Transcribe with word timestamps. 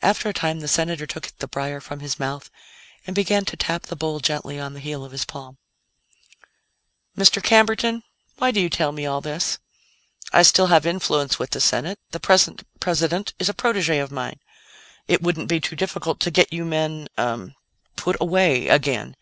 After 0.00 0.30
a 0.30 0.32
time, 0.32 0.60
the 0.60 0.66
Senator 0.66 1.06
took 1.06 1.26
the 1.40 1.46
briar 1.46 1.78
from 1.78 2.00
his 2.00 2.18
mouth 2.18 2.48
and 3.06 3.14
began 3.14 3.44
to 3.44 3.54
tap 3.54 3.82
the 3.82 3.96
bowl 3.96 4.18
gently 4.18 4.58
on 4.58 4.72
the 4.72 4.80
heel 4.80 5.04
of 5.04 5.12
his 5.12 5.26
palm. 5.26 5.58
"Mr. 7.18 7.42
Camberton, 7.42 8.02
why 8.38 8.50
do 8.50 8.62
you 8.62 8.70
tell 8.70 8.92
me 8.92 9.04
all 9.04 9.20
this? 9.20 9.58
I 10.32 10.40
still 10.40 10.68
have 10.68 10.86
influence 10.86 11.38
with 11.38 11.50
the 11.50 11.60
Senate; 11.60 11.98
the 12.12 12.18
present 12.20 12.66
President 12.80 13.34
is 13.38 13.50
a 13.50 13.52
protégé 13.52 14.02
of 14.02 14.10
mine. 14.10 14.40
It 15.06 15.20
wouldn't 15.22 15.48
be 15.50 15.60
too 15.60 15.76
difficult 15.76 16.18
to 16.20 16.30
get 16.30 16.50
you 16.50 16.64
men 16.64 17.08
ah 17.18 17.48
put 17.94 18.16
away 18.22 18.68
again. 18.68 19.16